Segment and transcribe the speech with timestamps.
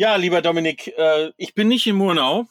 [0.00, 2.46] Ja, lieber Dominik, äh, ich bin nicht in Murnau.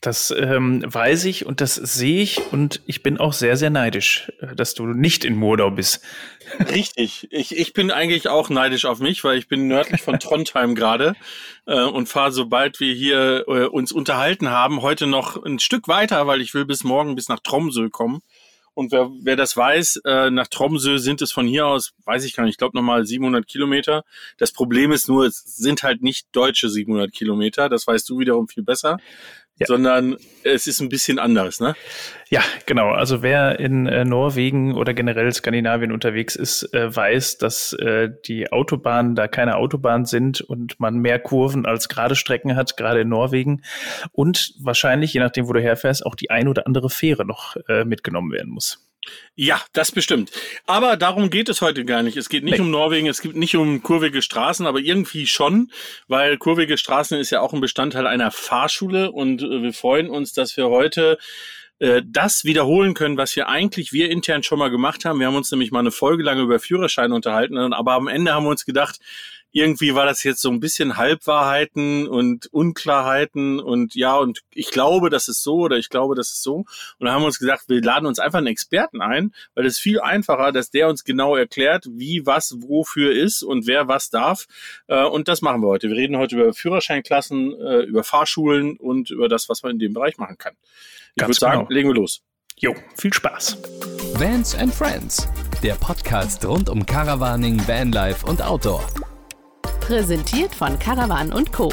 [0.00, 4.32] Das ähm, weiß ich und das sehe ich und ich bin auch sehr, sehr neidisch,
[4.40, 6.02] äh, dass du nicht in Murnau bist.
[6.70, 7.28] Richtig.
[7.30, 11.16] Ich, ich bin eigentlich auch neidisch auf mich, weil ich bin nördlich von Trondheim gerade
[11.66, 16.26] äh, und fahre, sobald wir hier äh, uns unterhalten haben, heute noch ein Stück weiter,
[16.26, 18.22] weil ich will bis morgen bis nach Tromsø kommen.
[18.74, 22.34] Und wer, wer das weiß, äh, nach Tromsø sind es von hier aus, weiß ich
[22.34, 24.04] gar nicht, ich glaube nochmal 700 Kilometer.
[24.38, 27.68] Das Problem ist nur, es sind halt nicht deutsche 700 Kilometer.
[27.68, 28.98] Das weißt du wiederum viel besser
[29.58, 29.66] ja.
[29.66, 31.74] sondern es ist ein bisschen anders, ne?
[32.30, 32.90] Ja, genau.
[32.90, 38.50] Also wer in äh, Norwegen oder generell Skandinavien unterwegs ist, äh, weiß, dass äh, die
[38.50, 43.08] Autobahnen da keine Autobahnen sind und man mehr Kurven als gerade Strecken hat, gerade in
[43.08, 43.62] Norwegen.
[44.12, 47.84] Und wahrscheinlich, je nachdem, wo du herfährst, auch die ein oder andere Fähre noch äh,
[47.84, 48.91] mitgenommen werden muss.
[49.34, 50.30] Ja, das bestimmt.
[50.66, 52.16] Aber darum geht es heute gar nicht.
[52.16, 52.60] Es geht nicht nee.
[52.60, 55.72] um Norwegen, es geht nicht um kurvige Straßen, aber irgendwie schon,
[56.06, 60.32] weil kurvige Straßen ist ja auch ein Bestandteil einer Fahrschule und äh, wir freuen uns,
[60.32, 61.18] dass wir heute
[61.78, 65.18] äh, das wiederholen können, was wir eigentlich wir intern schon mal gemacht haben.
[65.18, 68.44] Wir haben uns nämlich mal eine Folge lang über Führerscheine unterhalten, aber am Ende haben
[68.44, 69.00] wir uns gedacht,
[69.52, 75.10] irgendwie war das jetzt so ein bisschen Halbwahrheiten und Unklarheiten und ja, und ich glaube,
[75.10, 76.56] das ist so oder ich glaube, das ist so.
[76.56, 76.66] Und
[76.98, 80.00] dann haben wir uns gesagt, wir laden uns einfach einen Experten ein, weil es viel
[80.00, 84.46] einfacher, dass der uns genau erklärt, wie was wofür ist und wer was darf.
[84.86, 85.88] Äh, und das machen wir heute.
[85.88, 89.92] Wir reden heute über Führerscheinklassen, äh, über Fahrschulen und über das, was man in dem
[89.92, 90.54] Bereich machen kann.
[91.14, 91.70] Ich würde sagen, genau.
[91.70, 92.22] legen wir los.
[92.56, 93.58] Jo, viel Spaß.
[94.14, 95.28] Vans and Friends,
[95.62, 98.86] der Podcast rund um Caravaning, Vanlife und Outdoor.
[99.92, 101.70] Präsentiert von Caravan Co.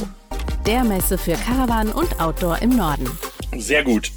[0.68, 3.10] Der Messe für Caravan und Outdoor im Norden.
[3.56, 4.12] Sehr gut.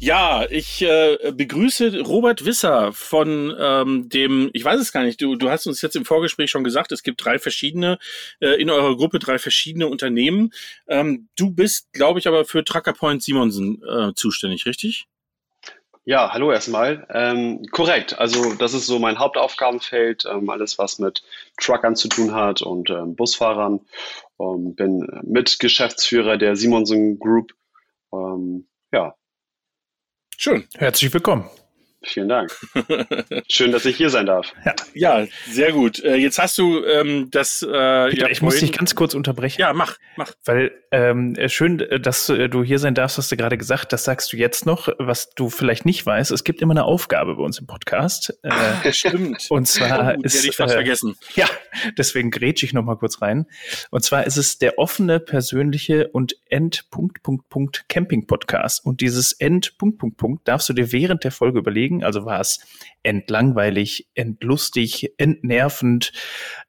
[0.00, 5.36] Ja, ich äh, begrüße Robert Wisser von ähm, dem, ich weiß es gar nicht, du,
[5.36, 7.98] du hast uns jetzt im Vorgespräch schon gesagt, es gibt drei verschiedene,
[8.40, 10.50] äh, in eurer Gruppe drei verschiedene Unternehmen.
[10.88, 15.06] Ähm, du bist, glaube ich, aber für Tracker Point Simonsen äh, zuständig, richtig?
[16.08, 17.04] Ja, hallo erstmal.
[17.10, 21.24] Ähm, korrekt, also das ist so mein Hauptaufgabenfeld, ähm, alles was mit
[21.60, 23.80] Truckern zu tun hat und ähm, Busfahrern.
[24.38, 27.54] Ähm, bin Mitgeschäftsführer der Simonsen Group.
[28.12, 29.16] Ähm, ja.
[30.36, 31.50] Schön, herzlich willkommen.
[32.06, 32.56] Vielen Dank.
[33.48, 34.52] Schön, dass ich hier sein darf.
[34.64, 36.02] Ja, ja sehr gut.
[36.04, 37.62] Äh, jetzt hast du ähm, das.
[37.62, 39.60] Äh, Peter, ja, ich muss dich ganz kurz unterbrechen.
[39.60, 40.32] Ja, mach, mach.
[40.44, 43.92] Weil ähm, äh, schön, äh, dass äh, du hier sein darfst, hast du gerade gesagt.
[43.92, 46.30] Das sagst du jetzt noch, was du vielleicht nicht weißt.
[46.30, 48.38] Es gibt immer eine Aufgabe bei uns im Podcast.
[48.42, 49.46] Äh, Stimmt.
[49.50, 50.36] Und zwar oh, ist.
[50.36, 51.16] Hätte ich fast äh, vergessen.
[51.34, 51.46] Ja,
[51.98, 53.46] deswegen grätsch ich noch mal kurz rein.
[53.90, 58.84] Und zwar ist es der offene, persönliche und End Punkt Punkt Punkt Camping Podcast.
[58.84, 62.04] Und dieses End Punkt Punkt Punkt darfst du dir während der Folge überlegen kriegen.
[62.04, 62.60] Also war es
[63.02, 66.12] entlangweilig, entlustig, entnervend,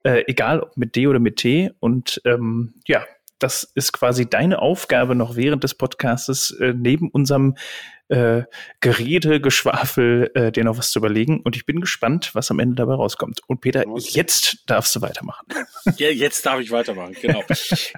[0.04, 1.72] äh, egal ob mit D oder mit T.
[1.80, 3.04] Und ähm, ja,
[3.40, 7.56] das ist quasi deine Aufgabe noch während des Podcastes, äh, neben unserem
[8.10, 8.44] äh,
[8.80, 11.42] Gerede, Geschwafel, äh, dir noch was zu überlegen.
[11.42, 13.42] Und ich bin gespannt, was am Ende dabei rauskommt.
[13.48, 15.46] Und Peter, jetzt darfst du weitermachen.
[15.98, 17.44] Ja, jetzt darf ich weitermachen, genau.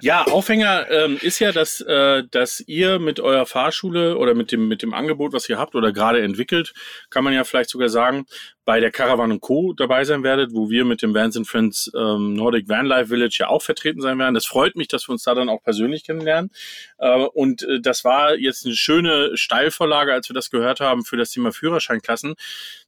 [0.00, 4.68] ja, Aufhänger ähm, ist ja, dass, äh, dass ihr mit eurer Fahrschule oder mit dem,
[4.68, 6.72] mit dem Angebot, was ihr habt oder gerade entwickelt,
[7.10, 8.26] kann man ja vielleicht sogar sagen,
[8.70, 9.72] bei der Caravan Co.
[9.72, 13.38] dabei sein werdet, wo wir mit dem Vans and Friends ähm, Nordic Van Life Village
[13.40, 14.34] ja auch vertreten sein werden.
[14.34, 16.52] Das freut mich, dass wir uns da dann auch persönlich kennenlernen.
[16.98, 21.16] Äh, und äh, das war jetzt eine schöne Steilvorlage, als wir das gehört haben für
[21.16, 22.34] das Thema Führerscheinklassen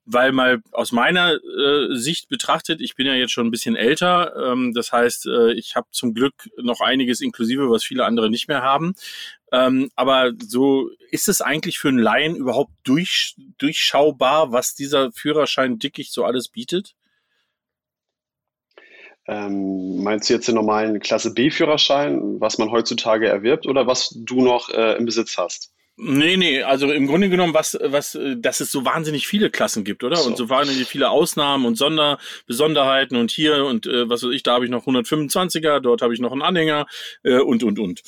[0.04, 4.34] weil mal aus meiner äh, Sicht betrachtet, ich bin ja jetzt schon ein bisschen älter,
[4.36, 8.48] ähm, das heißt, äh, ich habe zum Glück noch einiges inklusive, was viele andere nicht
[8.48, 8.94] mehr haben.
[9.52, 15.78] Ähm, aber so ist es eigentlich für einen Laien überhaupt durch, durchschaubar, was dieser Führerschein
[15.78, 16.94] Dickicht so alles bietet?
[19.28, 24.42] Ähm, meinst du jetzt den normalen Klasse B-Führerschein, was man heutzutage erwirbt, oder was du
[24.42, 25.72] noch äh, im Besitz hast?
[25.96, 30.04] Nee, nee, also im Grunde genommen, was, was, dass es so wahnsinnig viele Klassen gibt,
[30.04, 30.16] oder?
[30.16, 30.28] So.
[30.28, 34.42] Und so wahnsinnig viele Ausnahmen und Sonder, Besonderheiten und hier und äh, was weiß ich,
[34.42, 36.86] da habe ich noch 125er, dort habe ich noch einen Anhänger
[37.24, 38.02] äh, und, und, und.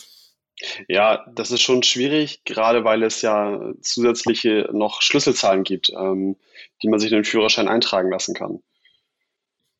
[0.88, 6.36] Ja, das ist schon schwierig, gerade weil es ja zusätzliche noch Schlüsselzahlen gibt, ähm,
[6.82, 8.62] die man sich in den Führerschein eintragen lassen kann.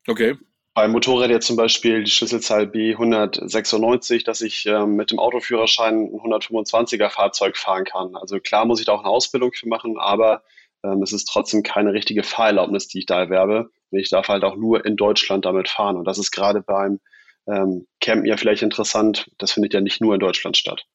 [0.07, 0.35] Okay.
[0.75, 6.19] Beim Motorrad jetzt zum Beispiel die Schlüsselzahl B196, dass ich ähm, mit dem Autoführerschein ein
[6.19, 8.17] 125er Fahrzeug fahren kann.
[8.17, 10.43] Also klar muss ich da auch eine Ausbildung für machen, aber
[10.83, 13.69] ähm, es ist trotzdem keine richtige Fahrerlaubnis, die ich da erwerbe.
[13.91, 15.95] Ich darf halt auch nur in Deutschland damit fahren.
[15.95, 16.99] Und das ist gerade beim
[17.47, 19.31] ähm, Campen ja vielleicht interessant.
[19.37, 20.85] Das findet ja nicht nur in Deutschland statt.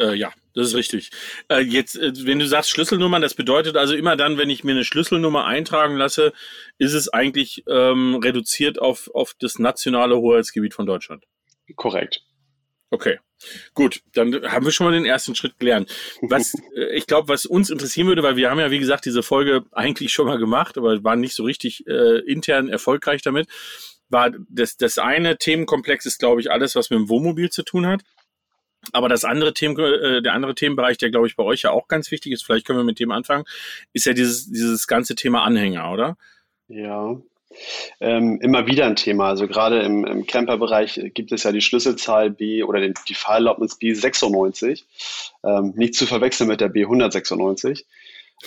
[0.00, 1.10] Äh, ja, das ist richtig.
[1.48, 4.72] Äh, jetzt, äh, wenn du sagst Schlüsselnummern, das bedeutet also immer dann, wenn ich mir
[4.72, 6.32] eine Schlüsselnummer eintragen lasse,
[6.78, 11.24] ist es eigentlich ähm, reduziert auf, auf das nationale Hoheitsgebiet von Deutschland.
[11.76, 12.22] Korrekt.
[12.90, 13.18] Okay.
[13.74, 15.94] Gut, dann haben wir schon mal den ersten Schritt gelernt.
[16.22, 19.22] Was äh, ich glaube, was uns interessieren würde, weil wir haben ja wie gesagt diese
[19.22, 23.48] Folge eigentlich schon mal gemacht, aber waren nicht so richtig äh, intern erfolgreich damit,
[24.08, 27.86] war das das eine Themenkomplex ist glaube ich alles, was mit dem Wohnmobil zu tun
[27.86, 28.02] hat.
[28.92, 31.88] Aber das andere Themen, äh, der andere Themenbereich, der glaube ich bei euch ja auch
[31.88, 33.44] ganz wichtig ist, vielleicht können wir mit dem anfangen,
[33.92, 36.16] ist ja dieses dieses ganze Thema Anhänger, oder?
[36.68, 37.16] Ja,
[38.00, 39.28] ähm, immer wieder ein Thema.
[39.28, 43.78] Also gerade im, im Camper-Bereich gibt es ja die Schlüsselzahl B oder den, die Fahrerlaubnis
[43.80, 44.84] B96,
[45.44, 47.84] ähm, nicht zu verwechseln mit der B196.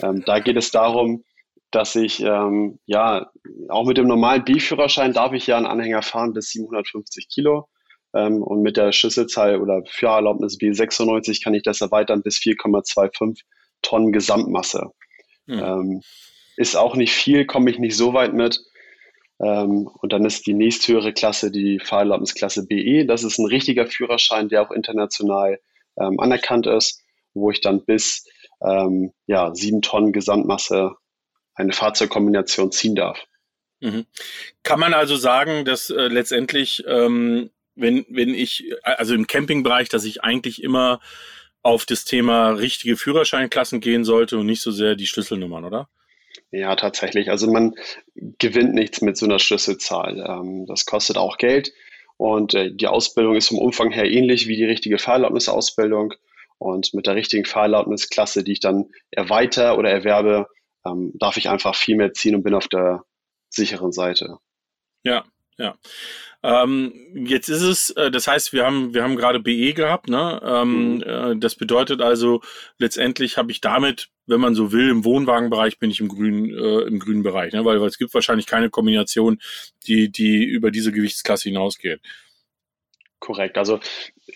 [0.02, 1.24] Ähm, da geht es darum,
[1.72, 3.32] dass ich, ähm, ja,
[3.70, 7.68] auch mit dem normalen B-Führerschein darf ich ja einen Anhänger fahren bis 750 Kilo.
[8.13, 13.42] Ähm, und mit der Schlüsselzahl oder Fahrerlaubnis B96 kann ich das erweitern bis 4,25
[13.81, 14.92] Tonnen Gesamtmasse.
[15.48, 16.02] Mhm.
[16.56, 18.62] ist auch nicht viel, komme ich nicht so weit mit.
[19.42, 23.06] Ähm, und dann ist die nächsthöhere Klasse die Fahrerlaubnisklasse BE.
[23.06, 25.60] Das ist ein richtiger Führerschein, der auch international
[26.00, 27.02] ähm, anerkannt ist,
[27.34, 28.28] wo ich dann bis
[28.63, 30.96] ähm, ja, sieben Tonnen Gesamtmasse
[31.56, 33.24] eine Fahrzeugkombination ziehen darf.
[33.80, 34.06] Mhm.
[34.63, 40.04] Kann man also sagen, dass äh, letztendlich, ähm, wenn, wenn ich, also im Campingbereich, dass
[40.04, 41.00] ich eigentlich immer
[41.64, 45.90] auf das Thema richtige Führerscheinklassen gehen sollte und nicht so sehr die Schlüsselnummern, oder?
[46.52, 47.30] Ja, tatsächlich.
[47.30, 47.76] Also man
[48.16, 50.24] gewinnt nichts mit so einer Schlüsselzahl.
[50.28, 51.72] Ähm, das kostet auch Geld
[52.18, 56.14] und äh, die Ausbildung ist vom Umfang her ähnlich wie die richtige Fahrerlaubnisausbildung.
[56.60, 60.48] Und mit der richtigen Fahrerlaubnisklasse, die ich dann erweitere oder erwerbe,
[60.86, 63.04] ähm, darf ich einfach viel mehr ziehen und bin auf der
[63.50, 64.38] sicheren Seite.
[65.04, 65.26] Ja,
[65.57, 65.75] ja.
[66.44, 66.94] Ähm,
[67.27, 70.42] jetzt ist es, äh, das heißt, wir haben, wir haben gerade BE gehabt, ne?
[70.44, 71.03] Ähm, mhm.
[71.03, 72.42] äh, das bedeutet also,
[72.80, 76.88] letztendlich habe ich damit, wenn man so will, im Wohnwagenbereich bin ich im grünen, äh,
[76.88, 77.63] im grünen Bereich, ne?
[77.63, 79.39] Weil, weil es gibt wahrscheinlich keine Kombination,
[79.86, 82.01] die, die über diese Gewichtsklasse hinausgeht.
[83.19, 83.59] Korrekt.
[83.59, 83.80] Also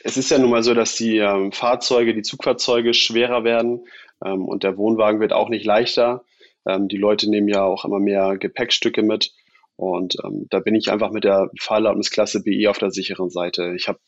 [0.03, 3.87] es ist ja nun mal so, dass die ähm, Fahrzeuge, die Zugfahrzeuge schwerer werden
[4.23, 6.23] ähm, und der Wohnwagen wird auch nicht leichter.
[6.67, 9.33] Ähm, die Leute nehmen ja auch immer mehr Gepäckstücke mit.
[9.77, 13.73] Und ähm, da bin ich einfach mit der Fahrerlaubnisklasse BE auf der sicheren Seite.
[13.75, 13.99] Ich habe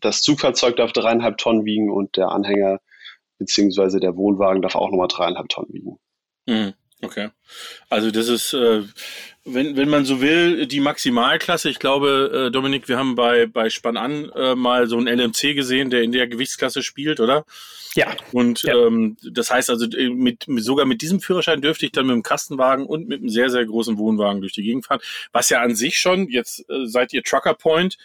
[0.00, 2.80] das Zugfahrzeug darf dreieinhalb Tonnen wiegen und der Anhänger
[3.38, 5.98] beziehungsweise der Wohnwagen darf auch nochmal dreieinhalb Tonnen wiegen.
[6.46, 6.74] Mhm.
[7.04, 7.30] Okay.
[7.90, 8.82] Also das ist, äh,
[9.44, 11.68] wenn, wenn man so will, die Maximalklasse.
[11.68, 15.54] Ich glaube, äh, Dominik, wir haben bei, bei Spann an äh, mal so einen LMC
[15.54, 17.44] gesehen, der in der Gewichtsklasse spielt, oder?
[17.94, 18.16] Ja.
[18.32, 18.74] Und ja.
[18.74, 22.22] Ähm, das heißt also, äh, mit, sogar mit diesem Führerschein dürfte ich dann mit dem
[22.22, 25.00] Kastenwagen und mit einem sehr, sehr großen Wohnwagen durch die Gegend fahren.
[25.32, 27.98] Was ja an sich schon, jetzt äh, seid ihr Trucker Point,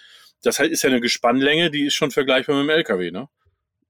[0.44, 3.28] das ist ja eine Gespannlänge, die ist schon vergleichbar mit dem LKW, ne?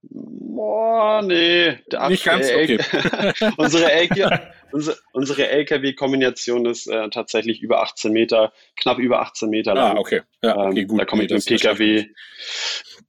[0.01, 1.77] Boah, nee.
[2.09, 2.79] Nicht ganz, okay.
[3.57, 4.37] unsere, LKW,
[4.71, 9.97] unsere, unsere LKW-Kombination ist äh, tatsächlich über 18 Meter, knapp über 18 Meter lang.
[9.97, 10.21] Ah, okay.
[10.41, 10.99] Ja, okay, ähm, gut.
[10.99, 12.05] Da komme ich mit dem PKW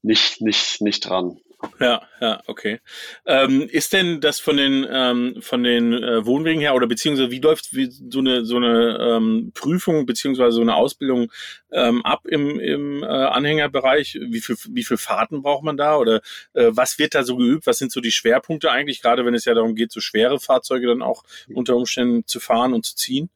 [0.03, 1.41] nicht, nicht, nicht dran.
[1.79, 2.81] Ja, ja, okay.
[3.27, 7.41] Ähm, ist denn das von den ähm, von den äh, Wohnwegen her oder beziehungsweise wie
[7.41, 11.31] läuft wie so eine so eine ähm, Prüfung beziehungsweise so eine Ausbildung
[11.71, 14.19] ähm, ab im, im äh, Anhängerbereich?
[14.21, 16.23] Wie viel wie viel Fahrten braucht man da oder
[16.55, 17.67] äh, was wird da so geübt?
[17.67, 19.03] Was sind so die Schwerpunkte eigentlich?
[19.03, 22.73] Gerade wenn es ja darum geht, so schwere Fahrzeuge dann auch unter Umständen zu fahren
[22.73, 23.31] und zu ziehen.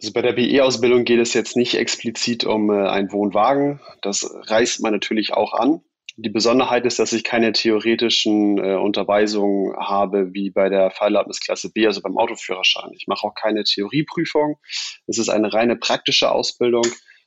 [0.00, 3.80] Also bei der BE-Ausbildung geht es jetzt nicht explizit um äh, einen Wohnwagen.
[4.02, 5.80] Das reißt man natürlich auch an.
[6.20, 11.86] Die Besonderheit ist, dass ich keine theoretischen äh, Unterweisungen habe wie bei der Fahrerlaubnisklasse B,
[11.86, 12.90] also beim Autoführerschein.
[12.92, 14.58] Ich mache auch keine Theorieprüfung.
[15.06, 16.82] Es ist eine reine praktische Ausbildung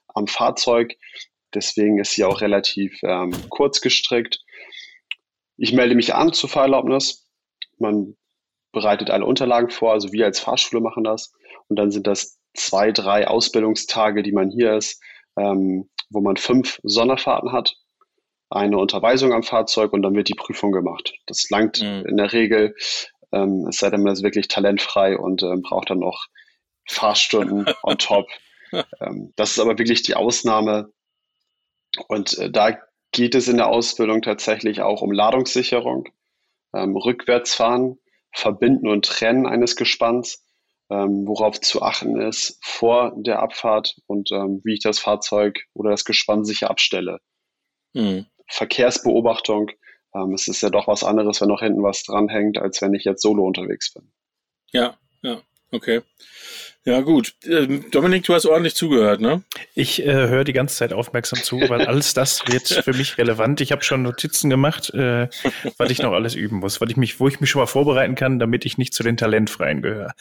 [0.09, 0.97] am Fahrzeug.
[1.53, 4.43] Deswegen ist sie auch relativ ähm, kurz gestrickt.
[5.55, 7.25] Ich melde mich an zur Fahrerlaubnis.
[7.79, 8.17] Man
[8.73, 11.31] bereitet alle Unterlagen vor, also wir als Fahrschule machen das.
[11.69, 15.01] Und dann sind das zwei, drei Ausbildungstage, die man hier ist,
[15.37, 17.77] ähm, wo man fünf Sonderfahrten hat
[18.51, 21.13] eine Unterweisung am Fahrzeug und dann wird die Prüfung gemacht.
[21.25, 22.05] Das langt mhm.
[22.07, 22.75] in der Regel,
[23.31, 26.27] ähm, es sei denn, man ist wirklich talentfrei und ähm, braucht dann noch
[26.87, 28.27] Fahrstunden on top.
[28.99, 30.91] Ähm, das ist aber wirklich die Ausnahme.
[32.07, 32.77] Und äh, da
[33.11, 36.09] geht es in der Ausbildung tatsächlich auch um Ladungssicherung,
[36.73, 37.99] ähm, Rückwärtsfahren,
[38.33, 40.45] Verbinden und Trennen eines Gespanns,
[40.89, 45.91] ähm, worauf zu achten ist vor der Abfahrt und ähm, wie ich das Fahrzeug oder
[45.91, 47.19] das Gespann sicher abstelle.
[47.93, 48.25] Mhm.
[48.51, 49.71] Verkehrsbeobachtung.
[50.13, 53.05] Ähm, es ist ja doch was anderes, wenn noch hinten was dranhängt, als wenn ich
[53.05, 54.11] jetzt solo unterwegs bin.
[54.71, 55.41] Ja, ja,
[55.71, 56.01] okay.
[56.83, 57.35] Ja, gut.
[57.45, 59.43] Ähm, Dominik, du hast ordentlich zugehört, ne?
[59.75, 63.61] Ich äh, höre die ganze Zeit aufmerksam zu, weil alles das wird für mich relevant.
[63.61, 65.27] Ich habe schon Notizen gemacht, äh,
[65.77, 68.15] was ich noch alles üben muss, weil ich mich, wo ich mich schon mal vorbereiten
[68.15, 70.15] kann, damit ich nicht zu den Talentfreien gehöre.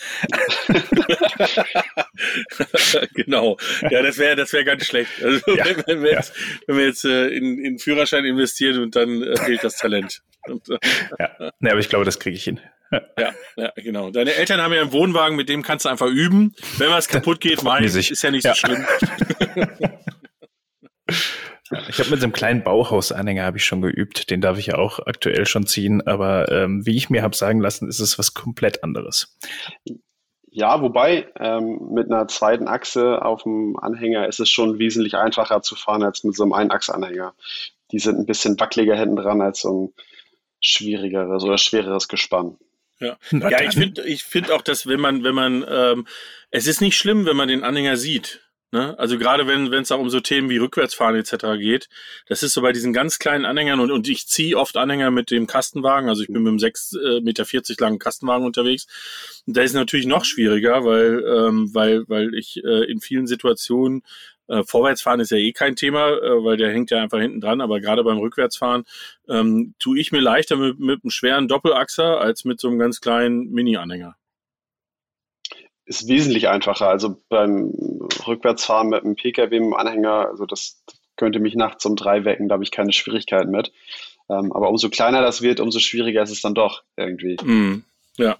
[3.14, 3.56] genau.
[3.90, 5.12] Ja, das wäre das wäre ganz schlecht.
[5.24, 6.34] Also, ja, wenn, wenn, wir jetzt,
[6.66, 10.20] wenn wir jetzt äh, in, in Führerschein investieren und dann äh, fehlt das Talent.
[10.46, 10.78] Und, äh,
[11.18, 12.60] ja, nee, aber ich glaube, das kriege ich hin.
[12.92, 14.10] Ja, ja, genau.
[14.10, 16.49] Deine Eltern haben ja einen Wohnwagen, mit dem kannst du einfach üben.
[16.78, 18.54] Wenn was kaputt geht, mein, ist ja nicht ja.
[18.54, 18.86] so schlimm.
[21.88, 24.30] Ich habe mit so einem kleinen Bauhausanhänger habe ich schon geübt.
[24.30, 26.04] Den darf ich ja auch aktuell schon ziehen.
[26.04, 29.38] Aber ähm, wie ich mir habe sagen lassen, ist es was komplett anderes.
[30.50, 35.62] Ja, wobei ähm, mit einer zweiten Achse auf dem Anhänger ist es schon wesentlich einfacher
[35.62, 37.34] zu fahren als mit so einem Einachsanhänger.
[37.92, 39.94] Die sind ein bisschen wackeliger hinten dran als so ein
[40.60, 42.56] schwierigeres oder schwereres Gespann.
[43.00, 46.06] Ja, ja ich finde ich finde auch, dass wenn man, wenn man, ähm,
[46.50, 48.42] es ist nicht schlimm, wenn man den Anhänger sieht.
[48.72, 48.96] Ne?
[49.00, 51.58] Also gerade wenn es auch um so Themen wie Rückwärtsfahren etc.
[51.58, 51.88] geht,
[52.28, 55.32] das ist so bei diesen ganz kleinen Anhängern und, und ich ziehe oft Anhänger mit
[55.32, 57.44] dem Kastenwagen, also ich bin mit einem 6,40 äh, Meter
[57.80, 58.86] langen Kastenwagen unterwegs.
[59.44, 63.26] Und da ist es natürlich noch schwieriger, weil, ähm, weil, weil ich äh, in vielen
[63.26, 64.04] Situationen
[64.50, 67.60] äh, Vorwärtsfahren ist ja eh kein Thema, äh, weil der hängt ja einfach hinten dran,
[67.60, 68.84] aber gerade beim Rückwärtsfahren
[69.28, 73.00] ähm, tue ich mir leichter mit, mit einem schweren Doppelachser als mit so einem ganz
[73.00, 74.16] kleinen Mini-Anhänger
[75.90, 76.88] ist wesentlich einfacher.
[76.88, 77.72] Also beim
[78.24, 80.80] Rückwärtsfahren mit einem Pkw, mit einem Anhänger, also das
[81.16, 83.72] könnte mich nachts um drei wecken, da habe ich keine Schwierigkeiten mit.
[84.28, 87.36] Ähm, aber umso kleiner das wird, umso schwieriger ist es dann doch irgendwie.
[87.42, 87.82] Mm,
[88.16, 88.36] ja,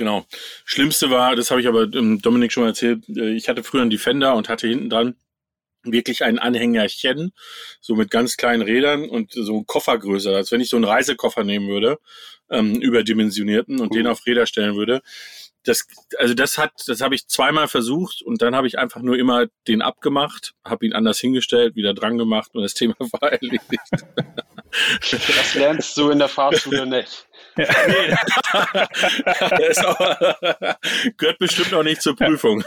[0.00, 0.26] genau.
[0.64, 3.82] Schlimmste war, das habe ich aber ähm, Dominik schon mal erzählt, äh, ich hatte früher
[3.82, 5.14] einen Defender und hatte hinten dran
[5.82, 7.32] wirklich ein Anhängerchen,
[7.80, 11.44] so mit ganz kleinen Rädern und so ein Koffergröße, als wenn ich so einen Reisekoffer
[11.44, 11.98] nehmen würde,
[12.50, 13.94] ähm, überdimensionierten und uh.
[13.94, 15.02] den auf Räder stellen würde
[15.64, 15.86] das,
[16.18, 19.46] also das hat, das habe ich zweimal versucht und dann habe ich einfach nur immer
[19.68, 23.62] den abgemacht, habe ihn anders hingestellt, wieder dran gemacht und das Thema war erledigt.
[25.10, 27.26] Das lernst du in der Fahrschule nicht.
[27.56, 27.66] Ja.
[27.86, 28.14] Nee,
[29.58, 29.98] das auch,
[31.16, 32.62] gehört bestimmt noch nicht zur Prüfung.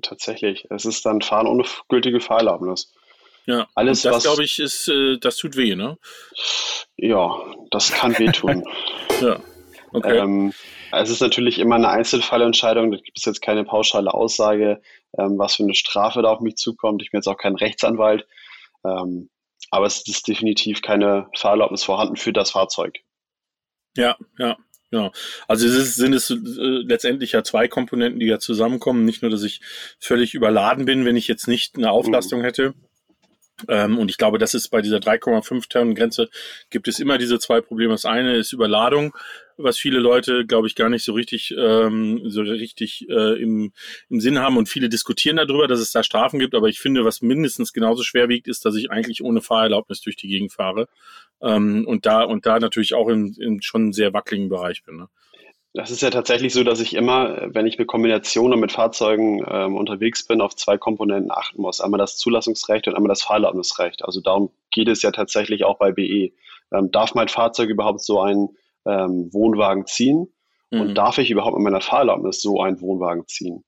[0.00, 0.66] Tatsächlich.
[0.70, 2.92] Es ist dann Fahren ohne gültige Fahrerlaubnis.
[3.46, 5.98] Ja, alles, das glaube ich, ist, äh, das tut weh, ne?
[6.96, 7.34] Ja,
[7.70, 8.64] das kann wehtun.
[9.20, 9.40] ja.
[9.92, 10.18] Okay.
[10.18, 10.52] Ähm,
[10.92, 12.92] es ist natürlich immer eine Einzelfallentscheidung.
[12.92, 14.80] Da gibt es jetzt keine pauschale Aussage,
[15.18, 17.02] ähm, was für eine Strafe da auf mich zukommt.
[17.02, 18.26] Ich bin jetzt auch kein Rechtsanwalt.
[18.84, 19.30] Ähm,
[19.70, 23.00] aber es ist definitiv keine Fahrerlaubnis vorhanden für das Fahrzeug.
[23.96, 24.56] Ja, ja,
[24.90, 25.12] ja.
[25.48, 29.04] Also es ist, sind es äh, letztendlich ja zwei Komponenten, die ja zusammenkommen.
[29.04, 29.60] Nicht nur, dass ich
[29.98, 32.44] völlig überladen bin, wenn ich jetzt nicht eine Auflastung mhm.
[32.44, 32.74] hätte.
[33.68, 36.30] Ähm, und ich glaube, das ist bei dieser 3,5 Tonnen Grenze
[36.70, 37.92] gibt es immer diese zwei Probleme.
[37.92, 39.16] Das eine ist Überladung
[39.62, 43.72] was viele Leute, glaube ich, gar nicht so richtig, ähm, so richtig äh, im,
[44.08, 47.04] im Sinn haben und viele diskutieren darüber, dass es da Strafen gibt, aber ich finde,
[47.04, 50.88] was mindestens genauso schwer wiegt, ist, dass ich eigentlich ohne Fahrerlaubnis durch die Gegend fahre
[51.40, 54.96] ähm, und da und da natürlich auch in, in schon sehr wackeligen Bereich bin.
[54.96, 55.08] Ne?
[55.72, 59.76] Das ist ja tatsächlich so, dass ich immer, wenn ich mit Kombinationen mit Fahrzeugen ähm,
[59.76, 61.80] unterwegs bin, auf zwei Komponenten achten muss.
[61.80, 64.04] Einmal das Zulassungsrecht und einmal das Fahrerlaubnisrecht.
[64.04, 66.32] Also darum geht es ja tatsächlich auch bei BE.
[66.72, 68.56] Ähm, darf mein Fahrzeug überhaupt so einen
[68.86, 70.32] ähm, Wohnwagen ziehen?
[70.70, 70.80] Mhm.
[70.80, 73.64] Und darf ich überhaupt mit meiner Fahrerlaubnis so einen Wohnwagen ziehen?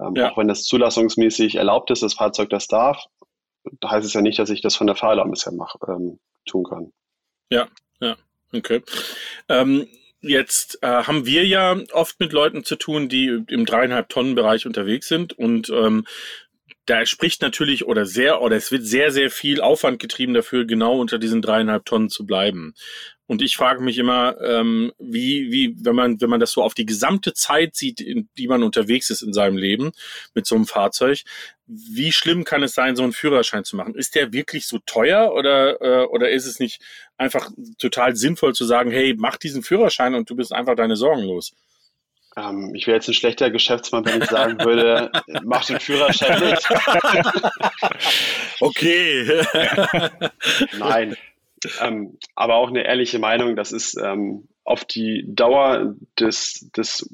[0.00, 0.30] Ähm, ja.
[0.30, 3.04] Auch wenn das zulassungsmäßig erlaubt ist, das Fahrzeug das darf,
[3.84, 6.92] heißt es ja nicht, dass ich das von der Fahrerlaubnis her mach, ähm, tun kann.
[7.50, 7.68] Ja,
[8.00, 8.16] ja,
[8.52, 8.82] okay.
[9.48, 9.86] Ähm,
[10.22, 14.66] Jetzt äh, haben wir ja oft mit Leuten zu tun, die im dreieinhalb Tonnen Bereich
[14.66, 16.06] unterwegs sind und ähm,
[16.84, 20.98] da spricht natürlich oder sehr oder es wird sehr sehr viel Aufwand getrieben dafür, genau
[21.00, 22.74] unter diesen dreieinhalb Tonnen zu bleiben.
[23.30, 26.74] Und ich frage mich immer, ähm, wie, wie, wenn man, wenn man das so auf
[26.74, 29.92] die gesamte Zeit sieht, in die man unterwegs ist in seinem Leben
[30.34, 31.22] mit so einem Fahrzeug,
[31.64, 33.94] wie schlimm kann es sein, so einen Führerschein zu machen?
[33.94, 36.82] Ist der wirklich so teuer oder, äh, oder ist es nicht
[37.18, 41.22] einfach total sinnvoll zu sagen, hey, mach diesen Führerschein und du bist einfach deine Sorgen
[41.22, 41.52] los?
[42.36, 45.12] Ähm, ich wäre jetzt ein schlechter Geschäftsmann, wenn ich sagen würde,
[45.44, 46.68] mach den Führerschein nicht.
[48.58, 49.44] okay.
[50.80, 51.16] Nein,
[51.80, 57.08] ähm, aber auch eine ehrliche Meinung, das ist ähm, auf die Dauer des, des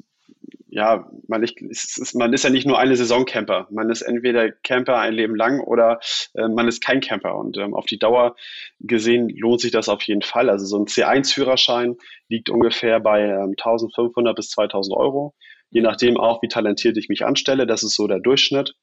[0.69, 3.67] ja, man ist, man ist ja nicht nur eine Saisoncamper.
[3.71, 5.99] Man ist entweder Camper ein Leben lang oder
[6.35, 7.35] äh, man ist kein Camper.
[7.35, 8.35] Und ähm, auf die Dauer
[8.79, 10.49] gesehen lohnt sich das auf jeden Fall.
[10.49, 11.95] Also so ein C1-Führerschein
[12.27, 15.33] liegt ungefähr bei ähm, 1500 bis 2000 Euro.
[15.69, 17.65] Je nachdem auch, wie talentiert ich mich anstelle.
[17.65, 18.75] Das ist so der Durchschnitt.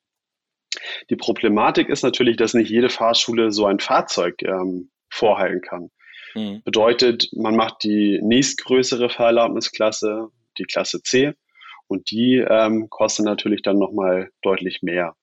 [1.11, 5.91] Die Problematik ist natürlich, dass nicht jede Fahrschule so ein Fahrzeug ähm, vorhalten kann.
[6.35, 6.63] Mhm.
[6.65, 10.29] Bedeutet, man macht die nächstgrößere Fahrerlaubnisklasse,
[10.59, 11.35] die Klasse C,
[11.87, 15.15] und die ähm, kostet natürlich dann nochmal deutlich mehr.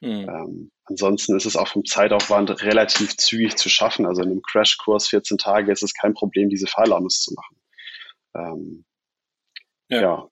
[0.00, 0.28] Mhm.
[0.28, 4.06] Ähm, ansonsten ist es auch vom Zeitaufwand relativ zügig zu schaffen.
[4.06, 7.56] Also in einem Crashkurs 14 Tage ist es kein Problem, diese Fahrerlaubnis zu machen.
[8.34, 8.84] Ähm,
[9.88, 10.00] ja.
[10.00, 10.28] ja.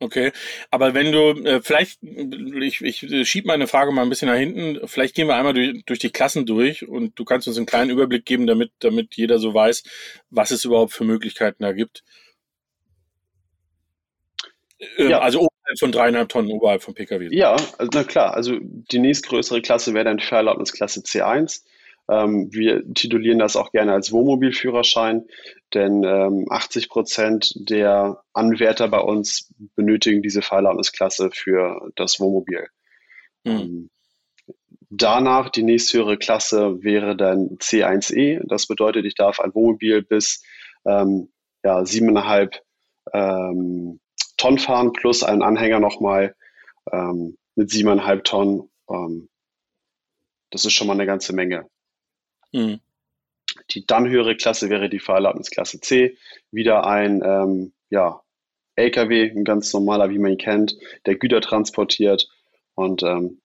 [0.00, 0.30] Okay,
[0.70, 4.86] aber wenn du äh, vielleicht, ich, ich schieb meine Frage mal ein bisschen nach hinten,
[4.86, 7.90] vielleicht gehen wir einmal durch, durch die Klassen durch und du kannst uns einen kleinen
[7.90, 9.82] Überblick geben, damit, damit jeder so weiß,
[10.30, 12.04] was es überhaupt für Möglichkeiten da gibt.
[14.78, 15.18] Äh, ja.
[15.18, 17.34] Also oberhalb von dreieinhalb Tonnen, oberhalb von Pkw.
[17.34, 21.64] Ja, also, na klar, also die nächstgrößere Klasse wäre dann Fahrerlaubnisklasse C1.
[22.08, 25.26] Ähm, wir titulieren das auch gerne als Wohnmobilführerschein,
[25.74, 32.66] denn ähm, 80 Prozent der Anwärter bei uns benötigen diese Fahrerlaubnisklasse für das Wohnmobil.
[33.44, 33.90] Mhm.
[34.90, 38.40] Danach die nächsthöhere Klasse wäre dann C1E.
[38.46, 40.42] Das bedeutet, ich darf ein Wohnmobil bis
[40.86, 41.30] ähm,
[41.62, 42.62] ja, siebeneinhalb
[43.12, 44.00] ähm,
[44.38, 46.34] Tonnen fahren plus einen Anhänger nochmal
[46.90, 48.70] ähm, mit siebeneinhalb Tonnen.
[48.88, 49.28] Ähm,
[50.50, 51.68] das ist schon mal eine ganze Menge.
[52.52, 52.80] Mhm.
[53.70, 56.16] Die dann höhere Klasse wäre die Fahrerlaubnisklasse C.
[56.50, 58.22] Wieder ein ähm, ja,
[58.76, 62.28] LKW, ein ganz normaler, wie man ihn kennt, der Güter transportiert.
[62.74, 63.40] Und ähm,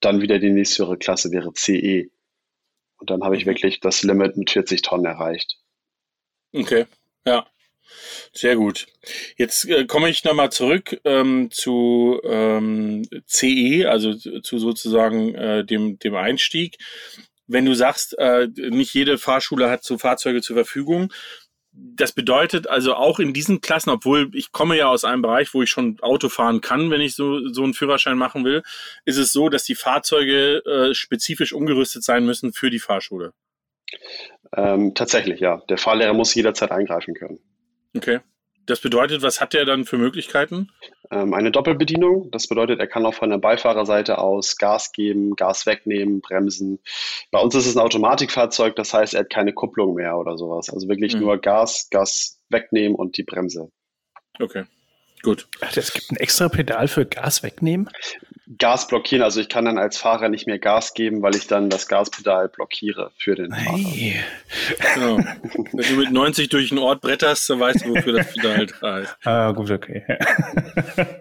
[0.00, 2.10] dann wieder die nächsthöhere Klasse wäre CE.
[2.98, 3.50] Und dann habe ich mhm.
[3.50, 5.58] wirklich das Limit mit 40 Tonnen erreicht.
[6.52, 6.86] Okay,
[7.24, 7.46] ja.
[8.32, 8.86] Sehr gut.
[9.36, 15.98] Jetzt äh, komme ich nochmal zurück ähm, zu ähm, CE, also zu sozusagen äh, dem,
[15.98, 16.78] dem Einstieg
[17.50, 21.12] wenn du sagst, äh, nicht jede Fahrschule hat so Fahrzeuge zur Verfügung,
[21.72, 25.62] das bedeutet also auch in diesen Klassen, obwohl ich komme ja aus einem Bereich, wo
[25.62, 28.62] ich schon Auto fahren kann, wenn ich so, so einen Führerschein machen will,
[29.04, 33.32] ist es so, dass die Fahrzeuge äh, spezifisch umgerüstet sein müssen für die Fahrschule.
[34.56, 35.62] Ähm, tatsächlich, ja.
[35.68, 37.38] Der Fahrlehrer muss jederzeit eingreifen können.
[37.96, 38.20] Okay.
[38.70, 40.70] Das bedeutet, was hat er dann für Möglichkeiten?
[41.10, 42.30] Ähm, eine Doppelbedienung.
[42.30, 46.78] Das bedeutet, er kann auch von der Beifahrerseite aus Gas geben, Gas wegnehmen, bremsen.
[47.32, 50.70] Bei uns ist es ein Automatikfahrzeug, das heißt, er hat keine Kupplung mehr oder sowas.
[50.70, 51.22] Also wirklich mhm.
[51.22, 53.72] nur Gas, Gas wegnehmen und die Bremse.
[54.38, 54.66] Okay.
[55.24, 55.48] Gut.
[55.62, 57.90] Ach, es gibt ein extra Pedal für Gas wegnehmen?
[58.58, 59.22] Gas blockieren.
[59.22, 62.48] Also ich kann dann als Fahrer nicht mehr Gas geben, weil ich dann das Gaspedal
[62.48, 64.16] blockiere für den hey.
[64.76, 65.16] Fahrer.
[65.16, 65.34] Ja.
[65.72, 68.98] Wenn du mit 90 durch den Ort bretterst, dann weißt du, wofür das Pedal da
[68.98, 69.16] ist.
[69.24, 70.04] Ah, gut, okay.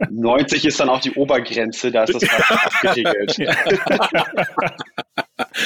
[0.10, 3.38] 90 ist dann auch die Obergrenze, da ist das abgeregelt.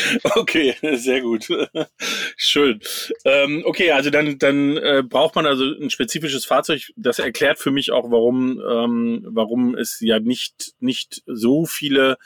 [0.36, 1.48] Okay, sehr gut.
[2.38, 2.82] Schön.
[3.26, 6.92] Ähm, okay, also dann, dann äh, braucht man also ein spezifisches Fahrzeug.
[6.96, 12.18] Das erklärt für mich auch, warum, ähm, warum es ja nicht, nicht so viele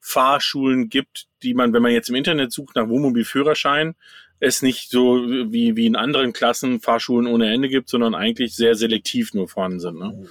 [0.00, 3.94] Fahrschulen gibt, die man, wenn man jetzt im Internet sucht nach Wohnmobilführerschein,
[4.40, 8.74] es nicht so wie, wie in anderen Klassen Fahrschulen ohne Ende gibt, sondern eigentlich sehr
[8.74, 9.98] selektiv nur vorhanden sind.
[9.98, 10.28] Ne?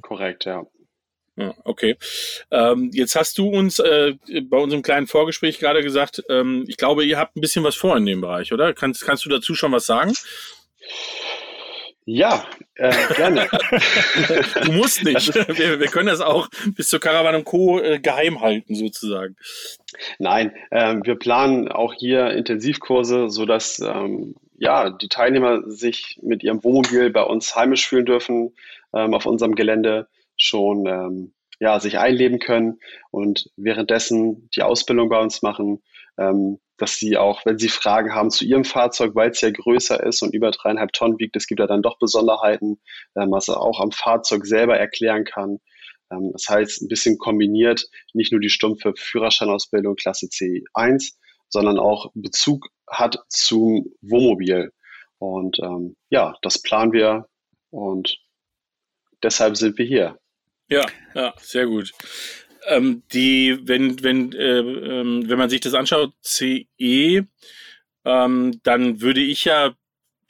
[0.00, 0.66] Korrekt, ja.
[1.36, 1.96] Ja, okay.
[2.50, 7.04] Ähm, jetzt hast du uns äh, bei unserem kleinen Vorgespräch gerade gesagt, ähm, ich glaube,
[7.04, 8.72] ihr habt ein bisschen was vor in dem Bereich, oder?
[8.72, 10.12] Kannst, kannst du dazu schon was sagen?
[12.06, 12.44] Ja,
[12.74, 13.48] äh, gerne.
[14.64, 15.34] du musst nicht.
[15.34, 17.80] Wir, wir, können das auch bis zur Caravan und Co.
[17.80, 19.36] Äh, geheim halten, sozusagen.
[20.18, 26.62] Nein, äh, wir planen auch hier Intensivkurse, sodass ähm, ja, die Teilnehmer sich mit ihrem
[26.62, 28.52] Wohnmobil bei uns heimisch fühlen dürfen
[28.92, 32.78] ähm, auf unserem Gelände, schon ähm, ja, sich einleben können
[33.10, 35.82] und währenddessen die Ausbildung bei uns machen,
[36.18, 40.02] ähm, dass sie auch, wenn sie Fragen haben zu ihrem Fahrzeug, weil es ja größer
[40.02, 42.80] ist und über dreieinhalb Tonnen wiegt, es gibt ja dann doch Besonderheiten,
[43.16, 45.58] ähm, was er auch am Fahrzeug selber erklären kann.
[46.10, 51.12] Ähm, das heißt, ein bisschen kombiniert, nicht nur die stumpfe Führerscheinausbildung Klasse C1,
[51.48, 54.72] sondern auch Bezug hat zum Wohnmobil.
[55.18, 57.28] Und ähm, ja, das planen wir
[57.70, 58.18] und
[59.22, 60.18] deshalb sind wir hier.
[60.68, 61.92] Ja, ja, sehr gut.
[62.68, 67.26] Ähm, die, wenn, wenn, äh, ähm, wenn man sich das anschaut, CE,
[68.04, 69.74] ähm, dann würde ich ja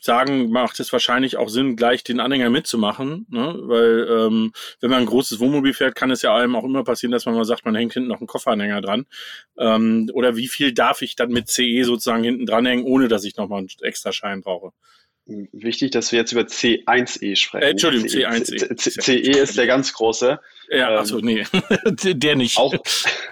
[0.05, 3.57] sagen, macht es wahrscheinlich auch Sinn, gleich den Anhänger mitzumachen, ne?
[3.63, 7.11] weil ähm, wenn man ein großes Wohnmobil fährt, kann es ja einem auch immer passieren,
[7.11, 9.07] dass man mal sagt, man hängt hinten noch einen Kofferanhänger dran.
[9.57, 13.37] Ähm, oder wie viel darf ich dann mit CE sozusagen hinten dranhängen, ohne dass ich
[13.37, 14.73] nochmal einen extra Schein brauche?
[15.27, 17.63] Wichtig, dass wir jetzt über C1E sprechen.
[17.63, 19.01] Äh, Entschuldigung, C1E.
[19.01, 20.39] CE ist der ganz große.
[20.69, 21.45] Ja, ähm, achso, nee,
[21.85, 22.59] der nicht.
[22.59, 22.75] Auch,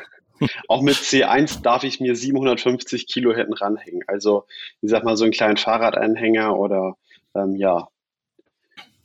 [0.68, 4.02] auch mit C1 darf ich mir 750 Kilo hinten ranhängen.
[4.06, 4.46] Also,
[4.80, 6.96] ich sag mal, so einen kleinen Fahrradanhänger oder
[7.34, 7.88] ähm, ja,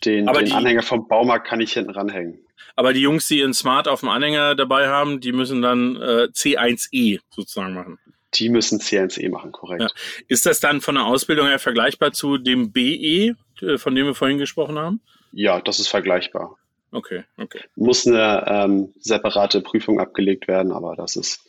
[0.06, 2.40] den, den die, Anhänger vom Baumarkt kann ich hinten ranhängen.
[2.78, 6.28] Aber die Jungs, die ihren Smart auf dem Anhänger dabei haben, die müssen dann äh,
[6.32, 8.00] C1E sozusagen machen.
[8.34, 9.82] Die müssen CNC machen, korrekt.
[9.82, 9.88] Ja.
[10.28, 14.16] Ist das dann von der Ausbildung her vergleichbar zu dem BE, äh, von dem wir
[14.16, 15.02] vorhin gesprochen haben?
[15.32, 16.58] Ja, das ist vergleichbar.
[16.92, 17.62] Okay, okay.
[17.76, 21.42] Muss eine ähm, separate Prüfung abgelegt werden, aber das ist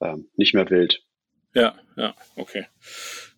[0.00, 1.02] ähm, nicht mehr wild.
[1.54, 2.66] Ja, ja, okay.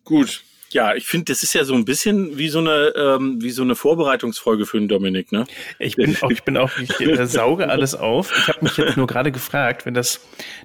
[0.03, 0.43] Gut.
[0.71, 3.61] Ja, ich finde, das ist ja so ein bisschen wie so eine ähm, wie so
[3.61, 5.45] eine Vorbereitungsfolge für den Dominik, ne?
[5.79, 8.37] Ich bin auch, ich bin auch, ich äh, sauge alles auf.
[8.37, 10.19] Ich habe mich jetzt nur gerade gefragt, wenn das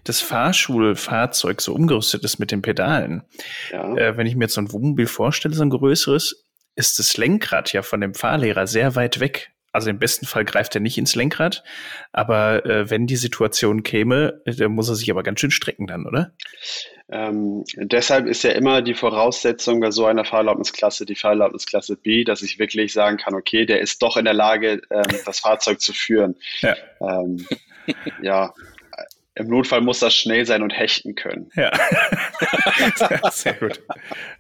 [0.05, 3.23] das Fahrschulfahrzeug so umgerüstet ist mit den Pedalen,
[3.71, 3.97] ja.
[3.97, 7.73] äh, wenn ich mir jetzt so ein Wohnmobil vorstelle, so ein größeres, ist das Lenkrad
[7.73, 9.53] ja von dem Fahrlehrer sehr weit weg.
[9.75, 11.65] Also im besten Fall greift er nicht ins Lenkrad,
[12.13, 15.87] aber äh, wenn die Situation käme, äh, dann muss er sich aber ganz schön strecken
[15.87, 16.35] dann, oder?
[17.13, 22.41] Ähm, deshalb ist ja immer die Voraussetzung bei so einer Fahrerlaubnisklasse die Fahrerlaubnisklasse B, dass
[22.41, 25.93] ich wirklich sagen kann, okay, der ist doch in der Lage, ähm, das Fahrzeug zu
[25.93, 26.37] führen.
[26.61, 26.75] Ja.
[27.03, 27.47] Ähm,
[28.23, 28.55] ja,
[29.35, 31.51] im Notfall muss das schnell sein und hechten können.
[31.55, 31.71] Ja.
[33.31, 33.81] Sehr gut.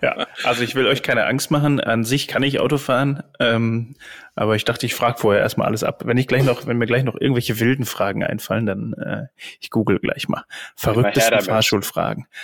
[0.02, 1.80] Ja, also ich will euch keine Angst machen.
[1.80, 3.96] An sich kann ich Auto fahren, ähm,
[4.34, 6.02] aber ich dachte, ich frage vorher erstmal alles ab.
[6.04, 9.26] Wenn ich gleich noch, wenn mir gleich noch irgendwelche wilden Fragen einfallen, dann äh,
[9.60, 10.44] ich google gleich mal.
[10.76, 12.26] Verrücktesten Fahrschulfragen.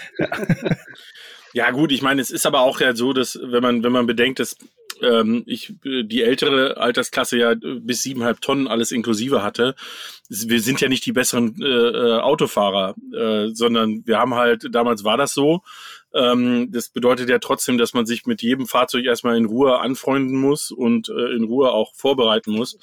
[1.54, 1.66] Ja.
[1.66, 4.06] ja, gut, ich meine, es ist aber auch ja so, dass wenn man, wenn man
[4.06, 4.56] bedenkt, dass
[5.02, 9.74] ähm, ich die ältere Altersklasse ja bis siebeneinhalb Tonnen alles inklusive hatte.
[10.28, 15.04] Wir sind ja nicht die besseren äh, äh, Autofahrer, äh, sondern wir haben halt, damals
[15.04, 15.62] war das so.
[16.14, 20.36] Ähm, das bedeutet ja trotzdem, dass man sich mit jedem Fahrzeug erstmal in Ruhe anfreunden
[20.36, 22.78] muss und äh, in Ruhe auch vorbereiten muss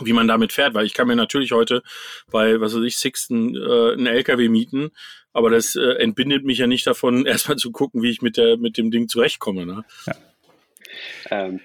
[0.00, 1.82] wie man damit fährt, weil ich kann mir natürlich heute
[2.30, 4.90] bei, was weiß ich, Sixten äh, einen LKW mieten,
[5.32, 8.56] aber das äh, entbindet mich ja nicht davon, erstmal zu gucken, wie ich mit der
[8.56, 9.66] mit dem Ding zurechtkomme.
[9.66, 9.84] Ne?
[10.06, 10.14] Ja.
[11.30, 11.60] Ähm,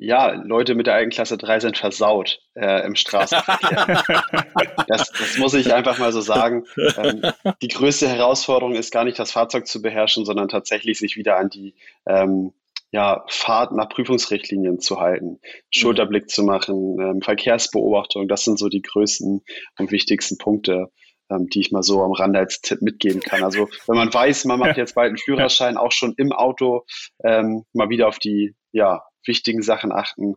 [0.00, 4.04] ja, Leute mit der Eigenklasse 3 sind versaut äh, im Straßenverkehr.
[4.86, 6.64] das, das, muss ich einfach mal so sagen.
[6.96, 7.22] Ähm,
[7.60, 11.50] die größte Herausforderung ist gar nicht das Fahrzeug zu beherrschen, sondern tatsächlich sich wieder an
[11.50, 11.74] die
[12.06, 12.52] ähm,
[12.92, 18.28] ja, Fahrt nach Prüfungsrichtlinien zu halten, Schulterblick zu machen, ähm, Verkehrsbeobachtung.
[18.28, 19.42] Das sind so die größten
[19.78, 20.92] und wichtigsten Punkte,
[21.30, 23.42] ähm, die ich mal so am Rande als Tipp mitgeben kann.
[23.42, 26.84] Also wenn man weiß, man macht jetzt bald einen Führerschein, auch schon im Auto
[27.24, 30.34] ähm, mal wieder auf die ja, wichtigen Sachen achten.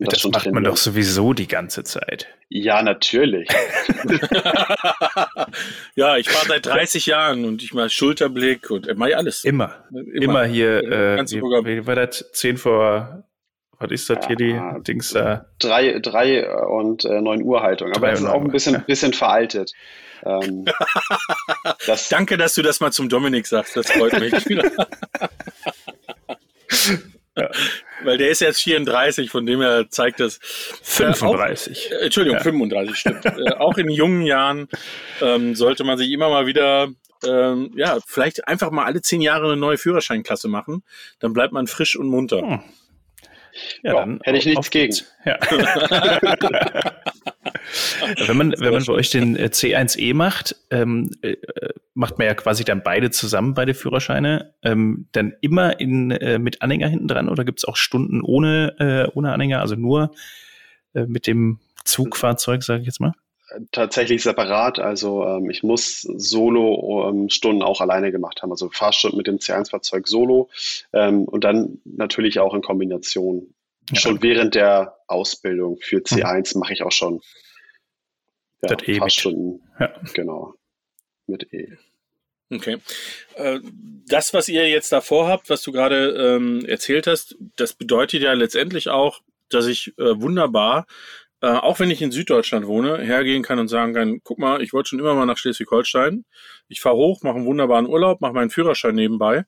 [0.00, 2.26] Das, das macht man doch sowieso die ganze Zeit.
[2.48, 3.48] Ja, natürlich.
[5.94, 9.44] ja, ich fahre seit 30 Jahren und ich mache Schulterblick und äh, mache alles.
[9.44, 9.84] Immer.
[9.90, 12.32] Immer, Immer hier, äh, wie, wie war das?
[12.32, 13.24] 10 vor
[13.84, 15.44] was ist das hier, die Dings da?
[15.58, 17.92] Drei, drei und äh, neun Uhr Haltung.
[17.92, 18.80] Aber es ist auch ein bisschen, ja.
[18.80, 19.72] bisschen veraltet.
[20.24, 20.64] Ähm,
[21.86, 23.76] das Danke, dass du das mal zum Dominik sagst.
[23.76, 24.32] Das freut mich.
[27.36, 27.50] ja.
[28.04, 30.38] Weil der ist jetzt 34, von dem er zeigt das.
[30.82, 31.90] 35.
[31.90, 32.42] Äh, auch, äh, Entschuldigung, ja.
[32.42, 33.26] 35, stimmt.
[33.26, 34.68] äh, auch in jungen Jahren
[35.20, 36.88] ähm, sollte man sich immer mal wieder,
[37.26, 40.82] ähm, ja, vielleicht einfach mal alle zehn Jahre eine neue Führerscheinklasse machen.
[41.20, 42.40] Dann bleibt man frisch und munter.
[42.40, 42.60] Hm.
[43.82, 44.94] Ja, ja, dann hätte ich nichts gegen.
[45.24, 45.38] Ja.
[48.26, 51.36] wenn man, wenn man bei euch den äh, C1E macht, ähm, äh,
[51.94, 54.54] macht man ja quasi dann beide zusammen, beide Führerscheine.
[54.62, 58.74] Ähm, dann immer in, äh, mit Anhänger hinten dran oder gibt es auch Stunden ohne,
[58.78, 60.10] äh, ohne Anhänger, also nur
[60.94, 63.12] äh, mit dem Zugfahrzeug, sage ich jetzt mal?
[63.72, 64.78] Tatsächlich separat.
[64.78, 68.50] Also ähm, ich muss Solo-Stunden ähm, auch alleine gemacht haben.
[68.50, 70.48] Also Fahrstunden mit dem C1-Fahrzeug solo
[70.92, 73.54] ähm, und dann natürlich auch in Kombination.
[73.90, 74.00] Ja.
[74.00, 76.60] Schon während der Ausbildung für C1 mhm.
[76.60, 77.20] mache ich auch schon
[78.62, 79.62] ja, e Fahrstunden.
[79.78, 79.94] Ja.
[80.14, 80.54] Genau.
[81.26, 81.76] Mit E.
[82.50, 82.78] Okay.
[83.36, 83.60] Äh,
[84.06, 88.32] das, was ihr jetzt davor habt, was du gerade ähm, erzählt hast, das bedeutet ja
[88.32, 90.86] letztendlich auch, dass ich äh, wunderbar
[91.44, 94.72] äh, auch wenn ich in Süddeutschland wohne, hergehen kann und sagen kann, guck mal, ich
[94.72, 96.24] wollte schon immer mal nach Schleswig-Holstein.
[96.68, 99.44] Ich fahre hoch, mache einen wunderbaren Urlaub, mache meinen Führerschein nebenbei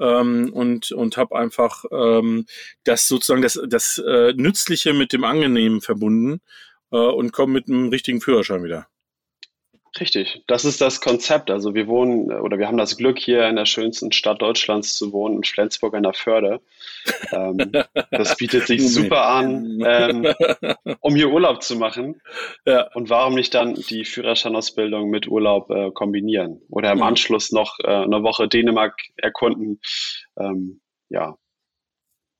[0.00, 2.46] ähm, und, und habe einfach ähm,
[2.82, 6.40] das sozusagen das, das äh, Nützliche mit dem Angenehmen verbunden
[6.90, 8.88] äh, und komme mit einem richtigen Führerschein wieder.
[9.98, 11.50] Richtig, das ist das Konzept.
[11.50, 15.12] Also wir wohnen oder wir haben das Glück, hier in der schönsten Stadt Deutschlands zu
[15.12, 16.60] wohnen, in Flensburg an der Förde.
[17.32, 17.72] Ähm,
[18.10, 20.34] das bietet sich super an, ähm,
[21.00, 22.20] um hier Urlaub zu machen.
[22.66, 22.90] Ja.
[22.94, 27.86] Und warum nicht dann die Führerscheinausbildung mit Urlaub äh, kombinieren oder im Anschluss noch äh,
[27.86, 29.80] eine Woche Dänemark erkunden?
[30.38, 31.36] Ähm, ja.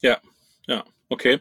[0.02, 0.18] Ja,
[0.66, 0.84] ja.
[1.08, 1.38] Okay.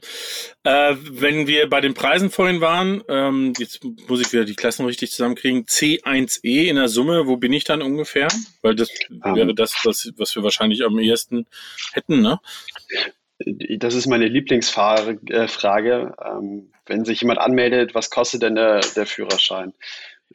[0.63, 4.85] Äh, wenn wir bei den Preisen vorhin waren, ähm, jetzt muss ich wieder die Klassen
[4.85, 5.65] richtig zusammenkriegen.
[5.65, 8.27] C1E in der Summe, wo bin ich dann ungefähr?
[8.61, 9.21] Weil das um.
[9.25, 9.35] Ähm.
[9.35, 11.47] wäre das, was, was wir wahrscheinlich am ehesten
[11.93, 12.39] hätten, ne?
[13.77, 15.19] Das ist meine Lieblingsfrage.
[15.29, 15.47] Äh,
[16.25, 19.73] ähm, wenn sich jemand anmeldet, was kostet denn der, der Führerschein?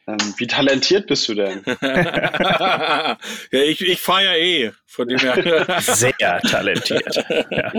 [0.07, 1.63] Ähm, wie talentiert bist du denn?
[1.81, 3.17] ja,
[3.51, 5.81] ich, ich fahre ja eh, von dem her.
[5.81, 7.15] Sehr talentiert.
[7.51, 7.73] Ja,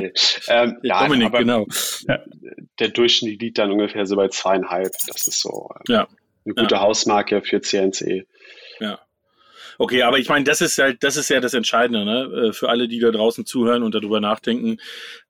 [0.48, 1.66] ähm, ja Dominik, genau.
[2.78, 4.92] Der Durchschnitt liegt dann ungefähr so bei zweieinhalb.
[5.08, 6.08] Das ist so äh, ja.
[6.44, 6.80] eine gute ja.
[6.80, 8.26] Hausmarke für CNC.
[8.78, 9.00] Ja.
[9.78, 12.48] Okay, aber ich meine, das ist halt, das ist ja das Entscheidende, ne?
[12.48, 14.78] Äh, für alle, die da draußen zuhören und darüber nachdenken.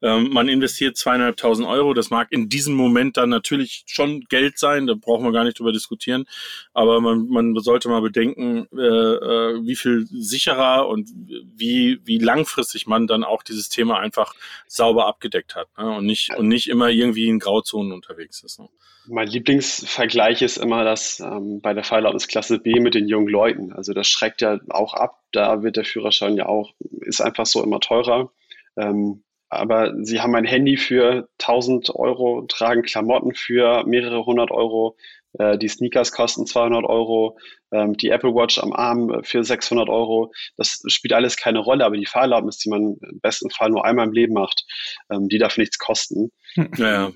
[0.03, 1.95] Ähm, man investiert zweieinhalbtausend Euro.
[1.95, 5.59] Das mag in diesem Moment dann natürlich schon Geld sein, da brauchen wir gar nicht
[5.59, 6.25] drüber diskutieren.
[6.73, 11.09] Aber man, man sollte mal bedenken, äh, äh, wie viel sicherer und
[11.55, 14.35] wie, wie langfristig man dann auch dieses Thema einfach
[14.67, 15.97] sauber abgedeckt hat ne?
[15.97, 18.59] und nicht und nicht immer irgendwie in Grauzonen unterwegs ist.
[18.59, 18.69] Ne?
[19.07, 23.73] Mein Lieblingsvergleich ist immer das ähm, bei der Fahrerlaubnisklasse B mit den jungen Leuten.
[23.73, 25.21] Also das schreckt ja auch ab.
[25.33, 28.33] Da wird der Führerschein ja auch, ist einfach so immer teurer.
[28.77, 34.97] Ähm, aber sie haben ein Handy für 1000 Euro, tragen Klamotten für mehrere hundert Euro.
[35.39, 37.39] Äh, die Sneakers kosten 200 Euro,
[37.71, 40.33] ähm, die Apple Watch am Arm für 600 Euro.
[40.57, 44.07] Das spielt alles keine Rolle, aber die Fahrerlaubnis, die man im besten Fall nur einmal
[44.07, 44.65] im Leben macht,
[45.11, 46.31] ähm, die darf nichts kosten.
[46.57, 47.13] Ja, ja.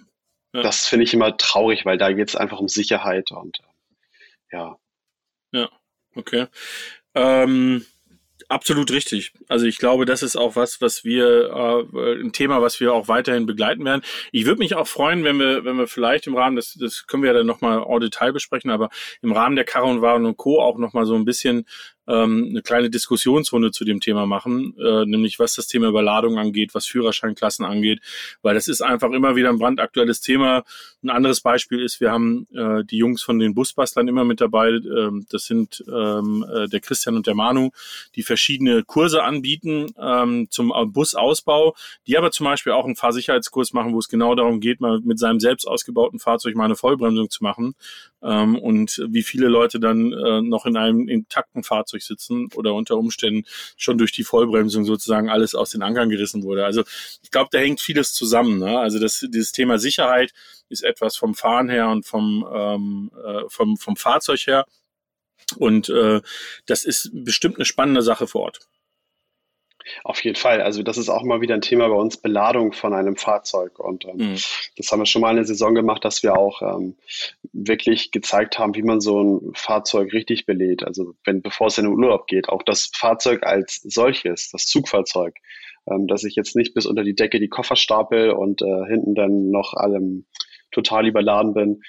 [0.52, 0.62] Ja.
[0.62, 4.78] Das finde ich immer traurig, weil da geht es einfach um Sicherheit und äh, ja.
[5.52, 5.68] Ja,
[6.14, 6.46] okay.
[7.16, 7.84] Ähm,
[8.48, 9.32] absolut richtig.
[9.48, 11.50] Also ich glaube, das ist auch was, was wir
[11.94, 14.02] äh, ein Thema, was wir auch weiterhin begleiten werden.
[14.32, 17.22] Ich würde mich auch freuen, wenn wir, wenn wir vielleicht im Rahmen, das, das können
[17.22, 18.90] wir ja dann nochmal en Detail besprechen, aber
[19.22, 20.60] im Rahmen der Karren Waren und Co.
[20.60, 21.66] auch nochmal so ein bisschen
[22.08, 26.74] ähm, eine kleine Diskussionsrunde zu dem Thema machen, äh, nämlich was das Thema Überladung angeht,
[26.74, 28.00] was Führerscheinklassen angeht,
[28.42, 30.64] weil das ist einfach immer wieder ein brandaktuelles Thema.
[31.02, 34.68] Ein anderes Beispiel ist, wir haben äh, die Jungs von den Busbastlern immer mit dabei.
[34.68, 37.70] Ähm, das sind ähm, äh, der Christian und der Manu,
[38.14, 41.74] die verschiedene Kurse anbieten ähm, zum Busausbau,
[42.06, 45.18] die aber zum Beispiel auch einen Fahrsicherheitskurs machen, wo es genau darum geht, mal mit
[45.18, 47.74] seinem selbst ausgebauten Fahrzeug mal eine Vollbremsung zu machen
[48.22, 52.96] ähm, und wie viele Leute dann äh, noch in einem intakten Fahrzeug sitzen oder unter
[52.96, 53.44] Umständen
[53.76, 56.64] schon durch die Vollbremsung sozusagen alles aus den Ankern gerissen wurde.
[56.64, 56.82] Also
[57.22, 58.58] ich glaube, da hängt vieles zusammen.
[58.58, 58.78] Ne?
[58.78, 60.32] Also das, dieses Thema Sicherheit
[60.68, 64.66] ist etwas vom Fahren her und vom, ähm, äh, vom, vom Fahrzeug her.
[65.56, 66.20] Und äh,
[66.66, 68.60] das ist bestimmt eine spannende Sache vor Ort.
[70.04, 70.60] Auf jeden Fall.
[70.60, 73.78] Also das ist auch mal wieder ein Thema bei uns, Beladung von einem Fahrzeug.
[73.78, 74.38] Und ähm, mhm.
[74.76, 76.96] das haben wir schon mal eine Saison gemacht, dass wir auch ähm,
[77.52, 80.84] wirklich gezeigt haben, wie man so ein Fahrzeug richtig belädt.
[80.84, 85.34] Also wenn bevor es in den Urlaub geht, auch das Fahrzeug als solches, das Zugfahrzeug,
[85.88, 89.14] ähm, dass ich jetzt nicht bis unter die Decke die Koffer stapel und äh, hinten
[89.14, 90.26] dann noch allem
[90.72, 91.82] total überladen bin.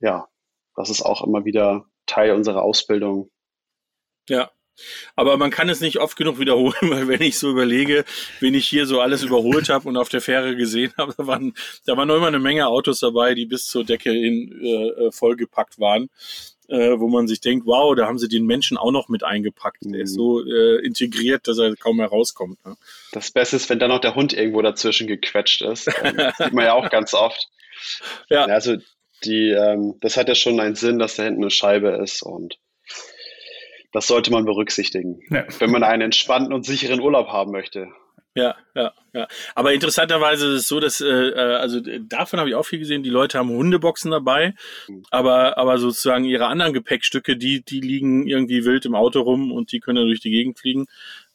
[0.00, 0.28] Ja,
[0.76, 3.30] das ist auch immer wieder Teil unserer Ausbildung.
[4.28, 4.50] Ja,
[5.16, 8.04] aber man kann es nicht oft genug wiederholen, weil wenn ich so überlege,
[8.40, 11.54] wen ich hier so alles überholt habe und auf der Fähre gesehen habe, da waren,
[11.86, 15.78] da waren noch immer eine Menge Autos dabei, die bis zur Decke in, äh, vollgepackt
[15.78, 16.08] waren.
[16.66, 19.82] Äh, wo man sich denkt, wow, da haben sie den Menschen auch noch mit eingepackt.
[19.84, 20.16] Der ist mhm.
[20.16, 22.64] so äh, integriert, dass er kaum mehr rauskommt.
[22.64, 22.74] Ne?
[23.12, 25.88] Das Beste ist, wenn da noch der Hund irgendwo dazwischen gequetscht ist.
[25.88, 25.94] Das
[26.38, 27.50] sieht man ja auch ganz oft.
[28.30, 28.46] Ja.
[28.46, 28.76] Also
[29.24, 32.56] die, ähm, das hat ja schon einen Sinn, dass da hinten eine Scheibe ist und
[33.94, 35.44] das sollte man berücksichtigen, ja.
[35.60, 37.88] wenn man einen entspannten und sicheren Urlaub haben möchte.
[38.34, 39.28] Ja, ja, ja.
[39.54, 43.04] Aber interessanterweise ist es so, dass, äh, äh also davon habe ich auch viel gesehen,
[43.04, 44.54] die Leute haben Hundeboxen dabei,
[45.12, 49.70] aber, aber sozusagen ihre anderen Gepäckstücke, die, die liegen irgendwie wild im Auto rum und
[49.70, 50.86] die können durch die Gegend fliegen.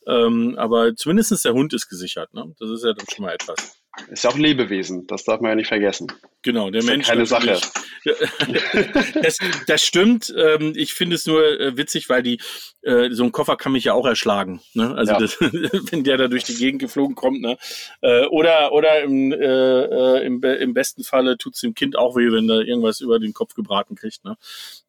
[0.06, 2.34] Ähm, aber zumindestens der Hund ist gesichert.
[2.34, 2.54] Ne?
[2.60, 3.79] Das ist ja dann schon mal etwas.
[4.08, 6.12] Ist ja auch ein Lebewesen, das darf man ja nicht vergessen.
[6.42, 7.08] Genau, der ist Mensch.
[7.08, 7.60] Ja keine Sache.
[9.22, 10.34] das, das stimmt.
[10.38, 12.40] Ähm, ich finde es nur äh, witzig, weil die
[12.82, 14.62] äh, so ein Koffer kann mich ja auch erschlagen.
[14.74, 14.96] Ne?
[14.96, 15.20] Also ja.
[15.20, 17.42] das, wenn der da durch die Gegend geflogen kommt.
[17.42, 17.58] Ne?
[18.02, 22.32] Äh, oder oder im, äh, im, im besten Falle tut es dem Kind auch weh,
[22.32, 24.24] wenn da irgendwas über den Kopf gebraten kriegt.
[24.24, 24.38] Ne?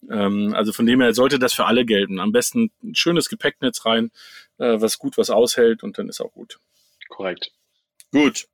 [0.08, 2.20] Ähm, also von dem her sollte das für alle gelten.
[2.20, 4.10] Am besten ein schönes Gepäcknetz rein,
[4.56, 6.58] was gut was aushält und dann ist auch gut.
[7.08, 7.50] Korrekt.
[8.12, 8.46] Gut.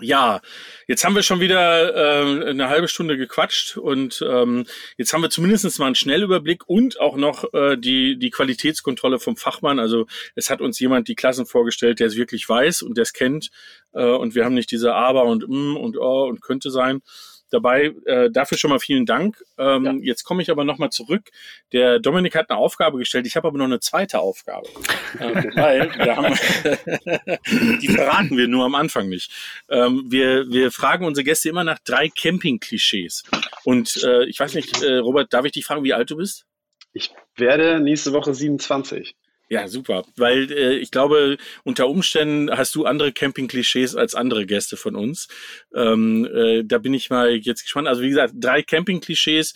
[0.00, 0.40] Ja,
[0.86, 4.64] jetzt haben wir schon wieder äh, eine halbe Stunde gequatscht und ähm,
[4.96, 9.36] jetzt haben wir zumindest mal einen Schnellüberblick und auch noch äh, die, die Qualitätskontrolle vom
[9.36, 9.78] Fachmann.
[9.78, 13.12] Also es hat uns jemand die Klassen vorgestellt, der es wirklich weiß und der es
[13.12, 13.50] kennt
[13.92, 17.02] äh, und wir haben nicht diese Aber und mm und Oh und könnte sein
[17.50, 17.94] dabei.
[18.06, 19.42] Äh, dafür schon mal vielen Dank.
[19.58, 19.92] Ähm, ja.
[20.00, 21.30] Jetzt komme ich aber nochmal zurück.
[21.72, 23.26] Der Dominik hat eine Aufgabe gestellt.
[23.26, 24.68] Ich habe aber noch eine zweite Aufgabe.
[25.18, 26.34] äh, weil wir haben,
[27.80, 29.30] die verraten wir nur am Anfang nicht.
[29.68, 33.24] Ähm, wir, wir fragen unsere Gäste immer nach drei Camping-Klischees.
[33.64, 36.46] Und äh, ich weiß nicht, äh, Robert, darf ich dich fragen, wie alt du bist?
[36.92, 39.14] Ich werde nächste Woche 27.
[39.50, 40.04] Ja, super.
[40.16, 45.28] Weil äh, ich glaube, unter Umständen hast du andere Camping-Klischees als andere Gäste von uns.
[45.74, 47.88] Ähm, äh, da bin ich mal jetzt gespannt.
[47.88, 49.54] Also wie gesagt, drei Camping-Klischees,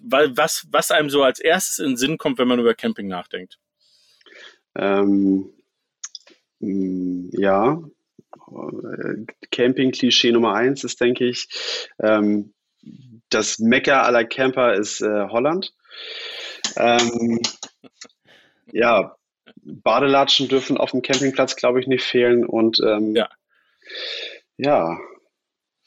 [0.00, 3.06] weil was, was einem so als erstes in den Sinn kommt, wenn man über Camping
[3.06, 3.58] nachdenkt.
[4.74, 5.50] Ähm,
[6.60, 7.82] mm, ja,
[9.50, 11.48] Camping-Klischee Nummer eins ist, denke ich,
[11.98, 12.54] ähm,
[13.28, 15.74] das Mecker aller Camper ist äh, Holland.
[16.76, 17.40] Ähm,
[18.72, 19.16] ja,
[19.56, 22.44] Badelatschen dürfen auf dem Campingplatz, glaube ich, nicht fehlen.
[22.44, 23.28] Und ähm, ja.
[24.56, 24.98] ja,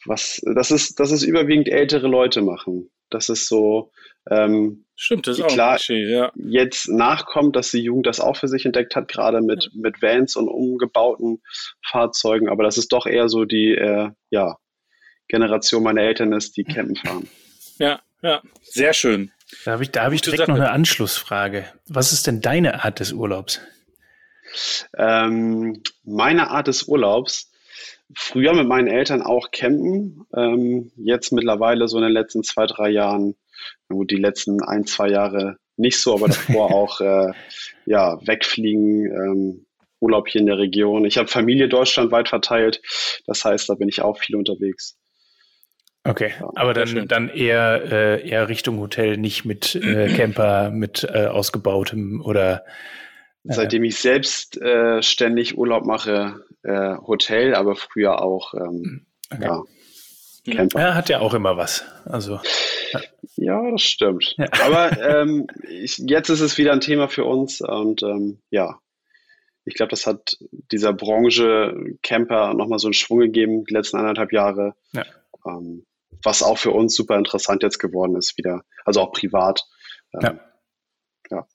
[0.05, 2.89] was, das ist, das ist überwiegend ältere Leute machen.
[3.09, 3.91] Das ist so,
[4.29, 6.31] ähm, Stimmt, das ist klar, auch Klischee, ja.
[6.35, 9.69] jetzt nachkommt, dass die Jugend das auch für sich entdeckt hat, gerade mit, ja.
[9.73, 11.41] mit Vans und umgebauten
[11.85, 14.57] Fahrzeugen, aber das ist doch eher so die äh, ja,
[15.27, 17.27] Generation meiner Eltern ist, die campen fahren.
[17.77, 19.31] Ja, ja, sehr schön.
[19.63, 21.65] Da habe ich, da hab ich direkt noch eine Anschlussfrage.
[21.87, 23.61] Was ist denn deine Art des Urlaubs?
[24.97, 27.51] Ähm, meine Art des Urlaubs,
[28.15, 32.89] früher mit meinen Eltern auch campen, ähm, jetzt mittlerweile so in den letzten zwei, drei
[32.89, 33.35] Jahren,
[33.89, 37.33] gut, die letzten ein, zwei Jahre nicht so, aber davor auch äh,
[37.85, 39.65] ja, wegfliegen, ähm,
[39.99, 41.05] Urlaub hier in der Region.
[41.05, 42.81] Ich habe Familie deutschlandweit verteilt,
[43.25, 44.97] das heißt, da bin ich auch viel unterwegs.
[46.07, 51.25] Okay, aber dann, dann eher, äh, eher Richtung Hotel, nicht mit äh, Camper, mit äh,
[51.25, 52.63] ausgebautem oder.
[53.43, 59.45] Äh, Seitdem ich selbst äh, ständig Urlaub mache, äh, Hotel, aber früher auch ähm, okay.
[59.45, 59.63] ja,
[60.53, 60.79] Camper.
[60.79, 61.83] Ja, hat ja auch immer was.
[62.05, 62.39] Also.
[62.93, 63.01] Ja,
[63.37, 64.35] ja das stimmt.
[64.37, 64.45] Ja.
[64.63, 68.79] Aber ähm, ich, jetzt ist es wieder ein Thema für uns und ähm, ja,
[69.67, 70.37] ich glaube, das hat
[70.71, 74.75] dieser Branche Camper nochmal so einen Schwung gegeben, die letzten anderthalb Jahre.
[74.93, 75.03] Ja.
[75.47, 75.83] Ähm,
[76.23, 79.63] was auch für uns super interessant jetzt geworden ist, wieder, also auch privat.
[80.13, 81.37] Ähm, ja.
[81.37, 81.47] ja.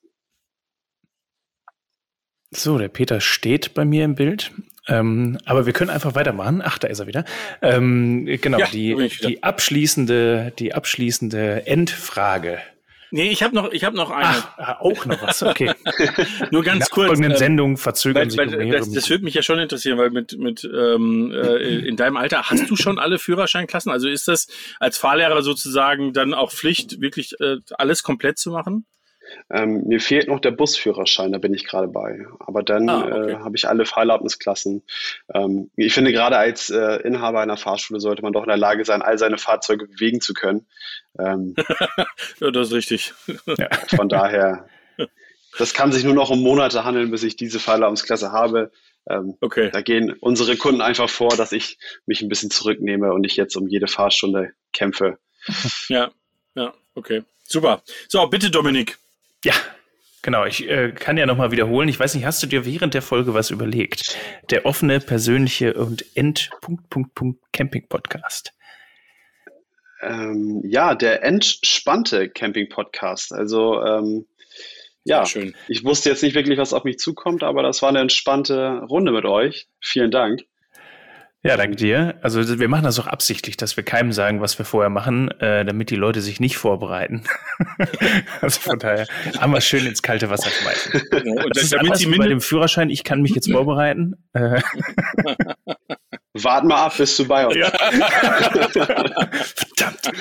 [2.51, 4.51] So, der Peter steht bei mir im Bild.
[4.87, 6.61] Ähm, aber wir können einfach weitermachen.
[6.63, 7.23] Ach, da ist er wieder.
[7.61, 12.59] Ähm, genau, ja, die, die abschließende, die abschließende Endfrage
[13.13, 14.27] Nee, ich habe noch, ich habe noch eine.
[14.27, 15.73] Ach, ah, auch noch was, okay.
[16.51, 17.19] Nur ganz kurz.
[17.19, 20.11] In ähm, Sendung verzögern weil, weil, sich das, das würde mich ja schon interessieren, weil
[20.11, 23.91] mit, mit ähm, äh, in deinem Alter hast du schon alle Führerscheinklassen?
[23.91, 24.47] Also ist das
[24.79, 28.85] als Fahrlehrer sozusagen dann auch Pflicht, wirklich äh, alles komplett zu machen?
[29.49, 32.25] Ähm, mir fehlt noch der Busführerschein, da bin ich gerade bei.
[32.39, 33.31] Aber dann ah, okay.
[33.31, 34.83] äh, habe ich alle Fahrerlaubnisklassen.
[35.33, 38.85] Ähm, ich finde, gerade als äh, Inhaber einer Fahrschule sollte man doch in der Lage
[38.85, 40.65] sein, all seine Fahrzeuge bewegen zu können.
[41.19, 41.55] Ähm,
[42.39, 43.13] ja, das ist richtig.
[43.45, 44.67] ja, von daher,
[45.57, 48.71] das kann sich nur noch um Monate handeln, bis ich diese Fahrerlaubnisklasse habe.
[49.09, 49.69] Ähm, okay.
[49.71, 53.55] Da gehen unsere Kunden einfach vor, dass ich mich ein bisschen zurücknehme und nicht jetzt
[53.55, 55.17] um jede Fahrstunde kämpfe.
[55.89, 56.11] Ja,
[56.55, 57.23] ja, okay.
[57.43, 57.81] Super.
[58.07, 58.97] So, bitte Dominik.
[59.43, 59.53] Ja,
[60.21, 60.45] genau.
[60.45, 61.89] Ich äh, kann ja nochmal wiederholen.
[61.89, 64.17] Ich weiß nicht, hast du dir während der Folge was überlegt?
[64.49, 68.53] Der offene, persönliche und End Punkt, Punkt, Punkt Camping Podcast.
[70.01, 73.33] Ähm, ja, der entspannte Camping Podcast.
[73.33, 74.25] Also, ähm,
[75.03, 75.55] ja, schön.
[75.67, 79.11] ich wusste jetzt nicht wirklich, was auf mich zukommt, aber das war eine entspannte Runde
[79.11, 79.67] mit euch.
[79.79, 80.41] Vielen Dank.
[81.43, 82.19] Ja, danke dir.
[82.21, 85.65] Also wir machen das auch absichtlich, dass wir keinem sagen, was wir vorher machen, äh,
[85.65, 87.23] damit die Leute sich nicht vorbereiten.
[88.41, 89.07] also von daher
[89.39, 91.01] haben wir schön ins kalte Wasser schmeißen.
[91.09, 91.43] Genau.
[91.43, 94.23] Und das ist damit sie bei dem Führerschein, ich kann mich jetzt vorbereiten.
[94.33, 94.61] Äh.
[96.33, 97.55] Warten mal ab, bis du bei uns.
[97.55, 97.71] Ja.
[99.55, 100.11] Verdammt.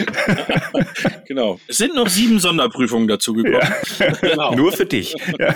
[1.26, 1.60] genau.
[1.68, 3.60] Es sind noch sieben Sonderprüfungen dazu gekommen.
[3.98, 4.10] Ja.
[4.22, 4.54] Genau.
[4.54, 5.14] Nur für dich.
[5.38, 5.54] Ja.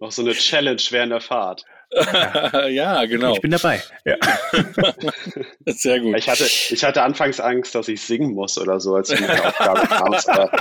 [0.00, 1.64] Noch so eine Challenge während der Fahrt.
[2.68, 3.34] ja, genau.
[3.34, 3.82] Ich bin dabei.
[4.04, 4.16] Ja.
[5.66, 6.16] Sehr gut.
[6.16, 9.28] Ich hatte, ich hatte anfangs Angst, dass ich singen muss oder so, als du mit
[9.28, 10.28] der Aufgabe kamst.
[10.30, 10.52] Aber,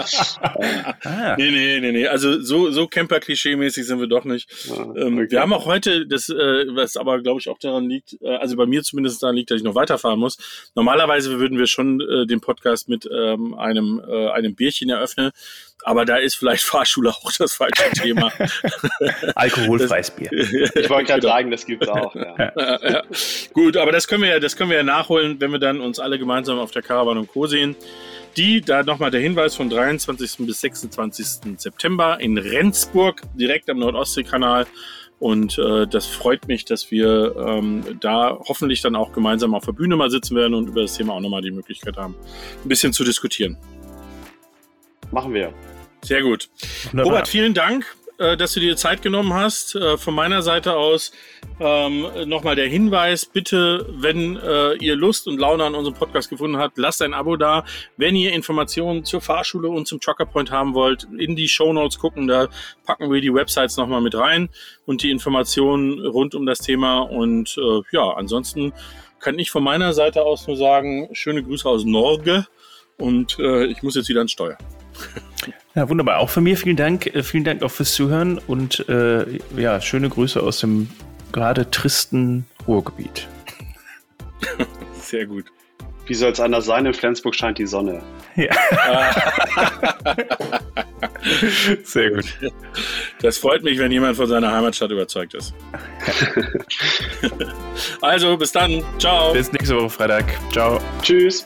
[0.59, 0.93] äh.
[1.03, 1.35] ah.
[1.37, 2.07] Nee, nee, nee, nee.
[2.07, 4.49] Also so, so Camper-Klischee-mäßig sind wir doch nicht.
[4.71, 5.31] Ah, ähm, okay.
[5.31, 8.55] Wir haben auch heute, das, äh, was aber, glaube ich, auch daran liegt, äh, also
[8.55, 10.37] bei mir zumindest daran liegt, dass ich noch weiterfahren muss.
[10.73, 15.31] Normalerweise würden wir schon äh, den Podcast mit ähm, einem, einem Bierchen eröffnen.
[15.83, 18.31] Aber da ist vielleicht Fahrschule auch das falsche Thema.
[19.35, 20.31] Alkoholfreies Bier.
[20.31, 22.15] Ich wollte gerade sagen, das gibt es auch.
[22.19, 22.51] Ja.
[22.55, 23.01] Ja, ja.
[23.53, 25.99] Gut, aber das können wir ja, das können wir ja nachholen, wenn wir dann uns
[25.99, 27.47] alle gemeinsam auf der Caravan und Co.
[27.47, 27.75] sehen.
[28.37, 30.45] Die, da nochmal der Hinweis von 23.
[30.45, 31.57] bis 26.
[31.57, 34.67] September in Rendsburg, direkt am Nordostseekanal.
[35.19, 39.73] Und äh, das freut mich, dass wir ähm, da hoffentlich dann auch gemeinsam auf der
[39.73, 42.15] Bühne mal sitzen werden und über das Thema auch nochmal die Möglichkeit haben,
[42.63, 43.57] ein bisschen zu diskutieren.
[45.11, 45.53] Machen wir.
[46.01, 46.49] Sehr gut.
[46.91, 47.11] Wunderbar.
[47.11, 47.85] Robert, vielen Dank,
[48.37, 49.75] dass du dir Zeit genommen hast.
[49.75, 51.11] Äh, von meiner Seite aus
[51.59, 56.57] ähm, nochmal der Hinweis, bitte, wenn äh, ihr Lust und Laune an unserem Podcast gefunden
[56.57, 57.63] habt, lasst ein Abo da.
[57.97, 61.97] Wenn ihr Informationen zur Fahrschule und zum Trucker Point haben wollt, in die Show Notes
[61.97, 62.47] gucken, da
[62.85, 64.49] packen wir die Websites nochmal mit rein
[64.85, 66.99] und die Informationen rund um das Thema.
[66.99, 68.73] Und äh, ja, ansonsten
[69.19, 72.47] kann ich von meiner Seite aus nur sagen, schöne Grüße aus Norge
[72.97, 74.57] und äh, ich muss jetzt wieder ans Steuer.
[75.75, 76.19] Ja, wunderbar.
[76.19, 77.07] Auch von mir vielen Dank.
[77.07, 79.25] Äh, vielen Dank auch fürs Zuhören und äh,
[79.55, 80.89] ja, schöne Grüße aus dem
[81.31, 83.27] gerade tristen Ruhrgebiet.
[84.99, 85.45] Sehr gut.
[86.05, 86.87] Wie soll es anders sein?
[86.87, 88.01] In Flensburg scheint die Sonne.
[88.35, 88.49] Ja.
[91.83, 92.25] Sehr gut.
[93.21, 95.53] Das freut mich, wenn jemand von seiner Heimatstadt überzeugt ist.
[98.01, 98.83] also, bis dann.
[98.97, 99.33] Ciao.
[99.33, 100.25] Bis nächste Woche Freitag.
[100.51, 100.79] Ciao.
[101.03, 101.45] Tschüss.